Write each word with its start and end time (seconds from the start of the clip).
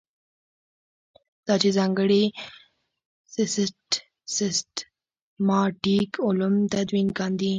دا 1.45 1.55
چې 1.61 1.69
ځانګړي 1.77 2.23
سیسټماټیک 4.35 6.11
علوم 6.25 6.55
تدوین 6.73 7.07
کاندي. 7.17 7.49